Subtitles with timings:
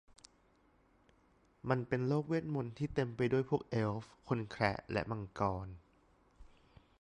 [1.69, 5.67] มันเป็นโลกเวทมนต์ที่เต็มไปด้วยพวกเอลฟ์ คนแคระและมังกร